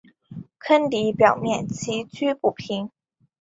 [0.57, 2.89] 坑底表面崎岖不平。